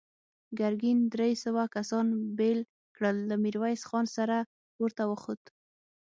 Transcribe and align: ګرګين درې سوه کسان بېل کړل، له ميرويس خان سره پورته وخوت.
ګرګين 0.59 0.99
درې 1.13 1.31
سوه 1.43 1.63
کسان 1.75 2.05
بېل 2.37 2.59
کړل، 2.95 3.17
له 3.29 3.35
ميرويس 3.43 3.81
خان 3.89 4.05
سره 4.17 4.37
پورته 4.75 5.03
وخوت. 5.11 5.41